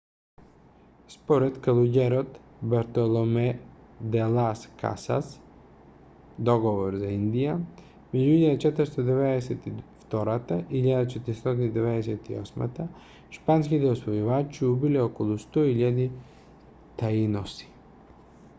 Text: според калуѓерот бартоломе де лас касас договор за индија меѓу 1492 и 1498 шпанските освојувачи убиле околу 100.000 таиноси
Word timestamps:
според 1.15 1.57
калуѓерот 1.65 2.37
бартоломе 2.69 3.43
де 4.15 4.21
лас 4.37 4.63
касас 4.79 5.27
договор 6.49 6.97
за 7.01 7.11
индија 7.17 7.53
меѓу 8.15 8.31
1492 8.55 10.57
и 10.79 10.81
1498 10.87 12.89
шпанските 13.37 13.91
освојувачи 13.93 14.65
убиле 14.71 15.05
околу 15.05 15.37
100.000 15.45 16.09
таиноси 17.03 17.71